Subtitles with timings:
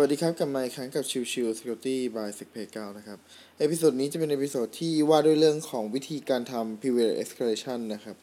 [0.00, 3.18] วัสดีครับกลับมาอีกครั้งกับชิวชิว Security by s e c p a y 9นะครับ
[3.58, 8.16] เอพิโซดนี้จะเป็นเอพิโซดที่ว่าด้วยเรื่องของวิธีการทำ privilege escalation นะครับ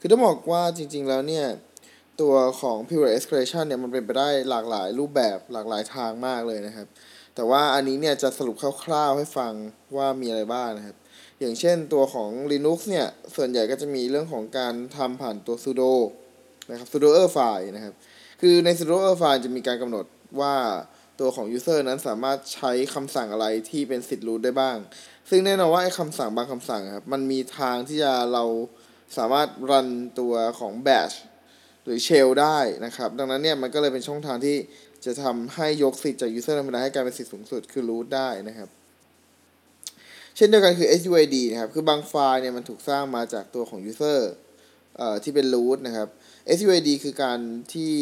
[0.00, 1.46] คือต้องบอกว่าจริง ๆ แล้วเนี่ย
[2.20, 6.86] ตัวของ privilege escalation เนี่ยมันเป็นไปได้หลากหลายรูปแบบหลากหลายทางมากเลยนะครับ
[7.34, 9.52] แต่ว่าอันนี้เนี่ยจะสรุปคร่าวๆให้ฟัง
[9.96, 10.96] ว่ามีอะไรบ้างนะครับ
[11.40, 13.06] อย่างเช่นตัวของ Linux เนี่ย
[13.36, 15.92] ส่วนใหญ่ก็จะมีเรื่องของการทำผ่านตัว sudo
[16.70, 17.94] นะครับ sudoer file นะครับ
[18.40, 20.06] คือใน sudoer file จะมีการกำหนด
[20.40, 20.54] ว่า
[21.20, 24.76] ตัวของ user นั้นสามารถใช้คำสั่งอะไรที่เป็นสิทธิ์ root ได้บ้าง
[25.30, 28.44] ซึ่งแน่นอนว่าไอ้คำสั่งบางคำสั่งครับ มันมีทางที่จะเรา
[29.18, 29.88] สามารถรัน
[30.18, 31.14] ตัวของ bash
[31.84, 34.56] หรือ shell ได้นะครับ ดังนั้นเนี่ยมันก็เลยเป็นช่องทางที่
[35.04, 38.68] จะทำให้ยกสิทธิ์จาก user ธรรมดาให้กลายเป็นสิทธิ์สูงสุดคือ root ได้นะครับ
[40.36, 44.20] เช่นเดียวกันคือ SUID นะครับ คือบางไฟล์เนี่ยมันถูกสร้างมาจากตัวของ user
[44.96, 46.08] เอ่อที่เป็น root นะครับ
[46.58, 47.38] SUID คือการ
[47.72, 47.92] ที่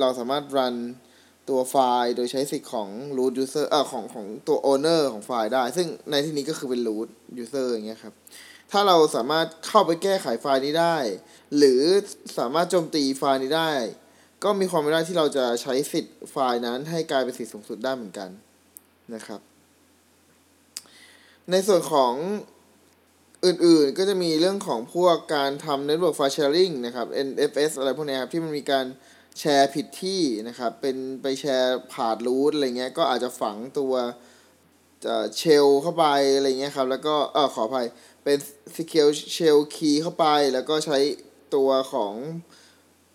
[0.00, 0.76] เราสามารถรัน
[1.50, 7.08] ตัวไฟล์โดยใช้สิทธิ์ของ root user เอ่อของของตัว owner ของไฟล์ได้ ซึ่งในที่นี้ก็คือเป็น root
[7.42, 8.14] user อย่างเงี้ยครับ
[8.70, 10.96] ถ้าเราสามารถเข้าไปแก้ไขไฟล์นี้ได้
[11.56, 11.82] หรือ
[12.38, 13.70] สามารถโจมตีไฟล์นี้ได้
[14.44, 18.30] ก็มีความเป็นได้ที่เราจะใช้สิทธิ์ไฟล์นั้นให้กลายเป็นสิทธิ์สูงสุดได้เหมือนกัน
[19.14, 19.40] นะครับ
[21.50, 22.14] ในส่วนของ
[23.44, 28.86] อื่นๆ ก็จะมีเรื่องของพวกการทำ Network File Sharing นะครับ NFS อะไรพวกนี้ครับ ที่มันมีการ
[29.38, 33.92] แชร์ผิดที่นะครับเป็นไปแชร์ผ่านรูทอะไรเงี้ยก็อาจจะฝังตัว
[35.36, 36.06] เชลเข้าไป
[36.36, 37.86] อะไรเงี้ยครับแล้วก็เออขออภัย
[38.24, 38.38] เป็น
[38.76, 40.98] secure shell key เข้าไป แล้วก็ใช้
[41.54, 42.14] ตัวของ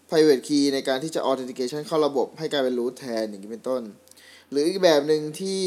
[0.09, 3.81] private key ในการที่จะ authentication เข้าระบบให้กลายเป็น root แทนอย่างนี้เป็นต้น
[4.49, 5.63] หรืออีกแบบหนึ่งที่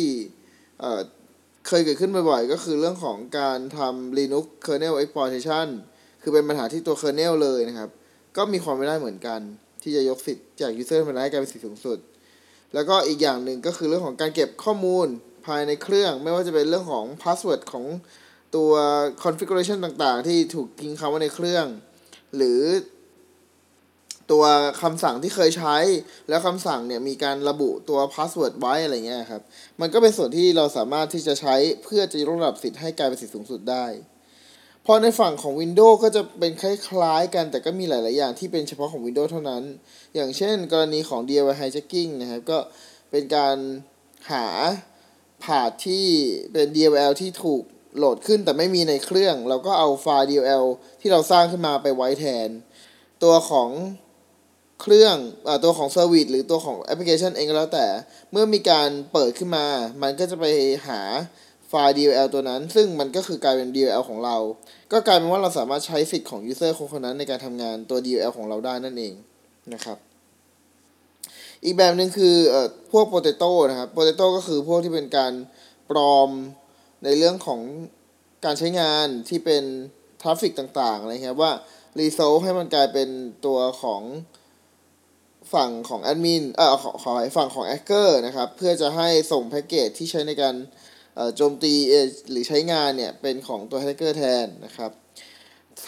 [0.80, 5.68] เเคยเกิดขึ้นบ่อยๆ ก็คือเรื่องของการทำ Linux kernel exploitation
[6.22, 7.90] คือเป็นปัญหาที่ตัว kernel เลยนะครับ
[8.36, 9.40] ก็มีความไม่ได้เหมือนกัน
[9.82, 11.98] ที่จะยกสิทธิ์จาก user มาให้กลายเป็นสิทธิ์สูงสุด
[12.74, 15.06] แล้วก็อีกอย่างหนึ่งก็คือเรื่องของการเก็บข้อมูล
[15.46, 17.84] ภายในเครื่อง ไม่ว่าจะเป็นเรื่องของ password ของ
[18.56, 18.72] ตัว
[19.24, 21.66] configuration ต่างๆ ที่ถูกทิ้งคำไว้ในเครื่อง
[22.36, 22.60] หรือ
[24.30, 24.44] ตัว
[24.82, 25.76] คำสั่งที่เคยใช้
[26.28, 29.42] แล้วคำสั่งเนี่ยมีการระบุตัว password ไว้อะไรเงี้ยครับ
[29.80, 33.86] มันก็เป็นส่วนที่เราสามารถที่จะใช้เพื่อจะยกระดับสิทธิ์ให้กลายเป็นสิทธิ์สูงสุดได้
[34.90, 39.62] พอในฝั่งของ Windows ก็จะเป็นคล้ายๆกัน แต่ก็มีหลาย ๆ อย่างที่เป็นเฉพาะของ Windows เท่านั้น
[40.14, 42.58] อย่างเช่นกรณีของ DIY hijacking นะครับ ก็
[43.10, 43.56] เป็นการ
[44.30, 44.46] หา
[45.44, 46.06] ผาดที่
[46.52, 47.62] เป็น DLL ที่ถูก
[47.96, 50.64] โหลดขึ้นแต่ไม่มีในเครื่อง เราก็เอาไฟล์ DLL
[51.00, 52.48] ที่เราสร้างขึ้นมาไปไว้แทน
[53.22, 53.70] ตัวของ
[54.80, 55.16] เครื่อง
[55.46, 57.86] อตัวของเซอร์วิสหรือตัวของแอปพลิเคชันเองก็แล้วแต่
[58.30, 59.66] เมื่อมีการเปิดขึ้นมา
[60.02, 60.44] มันก็จะไป
[60.88, 61.00] หา
[61.68, 64.36] ไฟล์ DLL ตัวนั้น ซึ่งมันก็คือกลายเป็น DLL ของเรา
[64.92, 69.14] ก็กลายเป็นว่าเราสามารถใช้สิทธิ์ของ user คนคนนั้นในการทำงานตัว DLL ของเราได้นั่นเอง
[69.74, 69.98] นะครับ
[71.64, 75.32] อีกแบบหนึ่งคือเอ่อพวก Potato นะครับ Potato ก็คือพวกที่เป็นการ
[75.90, 76.30] ปลอม
[77.04, 77.60] ในเรื่องของ
[78.44, 79.64] การใช้งานที่เป็น
[80.20, 81.52] traffic ต่างๆนะครับว่า
[82.00, 83.08] result ให้มันกลายเป็น
[83.46, 84.02] ตัวของ
[85.54, 90.54] ฝั่งของแอดมินเอ่อของของฝั่งของแอคเกอร์นะครับ เพื่อจะให้ส่งแพ็กเกจที่ใช้ในการ
[91.36, 91.74] โจมตี
[92.30, 94.90] หรือใช้งานเนี่ยเป็นของตัวแฮกเกอร์แทนนะครับ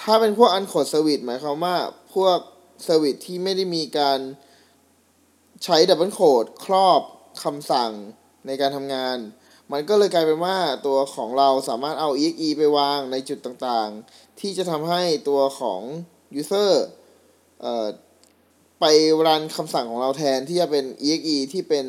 [0.00, 1.76] ถ้าเป็นพวก unquoted service หมายความว่า
[2.14, 2.38] พวก
[2.84, 4.18] service ที่ไม่ได้มีการ
[5.64, 7.00] ใช้ double quote ครอบ
[7.42, 7.92] คำสั่ง
[8.46, 9.16] ในการทำงาน
[9.72, 15.80] มันก็เลยกลายเป็นว่าตัวของเราสามารถเอา exe ไปวางในจุดต่างๆ ที่จะทำให้ตัวของ
[16.40, 16.72] user
[17.60, 17.86] เอ่อ
[18.80, 18.84] ไป
[19.26, 21.86] รันคำสั่งของเราแทนที่จะเป็น exe ที่เป็น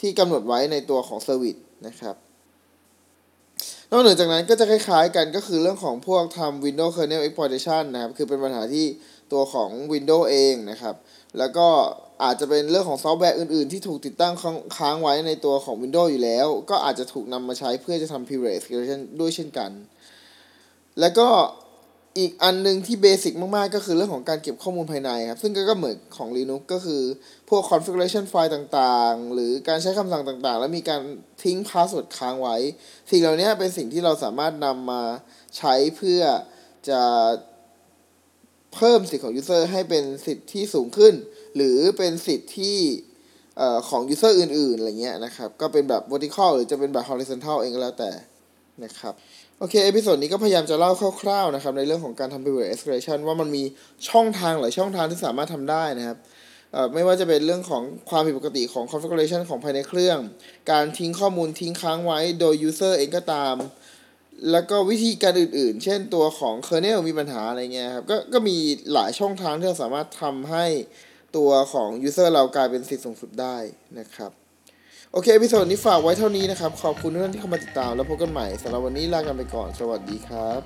[0.00, 1.56] ที่กำหนดไว้ในตัวของ service
[1.86, 2.16] นะครับ
[3.96, 8.86] นอกเหนือจากนั้นก็จะคล้ายๆกันก็คือเรื่องของพวกทำ Windows Kernel Exploitation นะครับ คือเป็นปัญหาที่
[9.32, 10.94] ตัวของ Windows เองนะครับ
[11.38, 11.68] แล้วก็
[12.24, 14.34] อาจจะเป็นเรื่องของซอฟต์แวร์อื่นๆ ที่ถูกติดตั้ง
[14.76, 19.70] ค้างไว้ในตัวของ Windows อยู่แล้ว ก็อาจจะถูกนำมาใช้เพื่อจะทำ privilege escalation ด้วยเช่นกัน
[21.00, 21.28] แล้วก็
[22.18, 27.02] อีกอันนึงที่ basic มากๆ ก็คือเรื่องของการเก็บข้อมูลภายในครับ ซึ่งก็เหมือนของ Linux ก็คือ
[27.48, 31.00] พวก configuration ไฟล์ต่างๆ หรือการใช้คำสั่งต่างๆ แล้วมีการ
[31.44, 32.56] ทิ้ง password ค้างไว้
[33.10, 35.02] สิ่งเหล่านี้เป็นสิ่งที่เราสามารถนำมา
[35.56, 36.20] ใช้เพื่อ
[36.88, 37.02] จะ
[38.74, 41.14] เพิ่มสิทธิ์ของ user ให้เป็นสิทธิ์ที่สูงขึ้น
[41.56, 42.78] หรือเป็นสิทธิ์ที่
[43.88, 48.12] ของ user อื่นๆ อะไรเงี้ยนะครับ ก็เป็นแบบ vertical หรือจะเป็นแบบ horizontal เองก็แล้วแต่
[48.84, 49.14] นะครับ
[49.60, 53.64] โอเค episode นี้ก็พยายามจะเล่าคร่าวๆนะครับในเรื่องของการทำ privilege escalation ว่ามันมี
[54.08, 56.18] ช่องทางหลายช่องทางที่สามารถทำได้นะครับ
[56.94, 60.18] ไม่ว่าจะเป็นเรื่องของความผิดปกติของ configuration ของภายในเครื่อง
[60.70, 63.54] การทิ้งข้อมูลทิ้งค้างไว้โดย user เองก็ตาม
[64.50, 68.56] แล้วก็วิธีการอื่นๆ เช่นตัวของ kernel มีปัญหาอะไรเงี้ยครับก็ก็มี
[68.92, 70.66] หลายช่องทางที่เราสามารถทำให้
[71.36, 73.56] ตัวของ user เรากลายเป็นสิทธิ์สูงสุดได้
[73.98, 74.43] นะครับ
[75.14, 80.60] โอเค episode นี้ฝากไว้เท่านี้นะครับ ขอบคุณทุกท่านที่เข้ามาติดตาม แล้วพบกันใหม่สำหรับวันนี้ลากันไปก่อน สวัสดีครับ